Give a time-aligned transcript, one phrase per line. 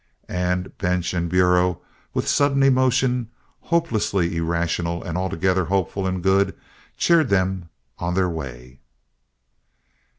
[0.27, 1.79] And bench and Bureau,
[2.11, 6.55] with sudden emotion, hopelessly irrational and altogether hopeful and good,
[6.97, 8.79] cheered them on their way.